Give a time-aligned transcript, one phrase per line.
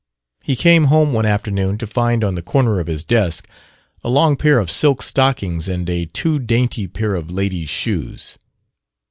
[0.41, 3.47] He came home one afternoon to find on the corner of his desk
[4.03, 8.35] a long pair of silk stockings and a too dainty pair of ladies' shoes.